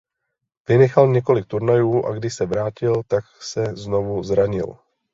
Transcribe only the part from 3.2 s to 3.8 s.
se